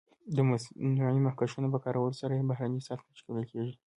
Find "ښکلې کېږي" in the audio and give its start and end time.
3.19-3.75